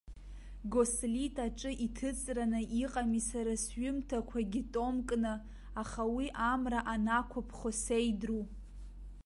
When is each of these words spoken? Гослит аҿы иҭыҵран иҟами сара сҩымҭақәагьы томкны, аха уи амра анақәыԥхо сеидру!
Гослит 0.71 1.35
аҿы 1.45 1.71
иҭыҵран 1.85 2.53
иҟами 2.83 3.21
сара 3.29 3.53
сҩымҭақәагьы 3.63 4.61
томкны, 4.73 5.33
аха 5.81 6.03
уи 6.15 6.27
амра 6.51 6.79
анақәыԥхо 6.93 7.69
сеидру! 7.83 8.43